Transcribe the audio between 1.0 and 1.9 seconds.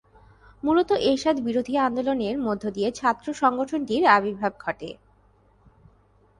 এরশাদ বিরোধী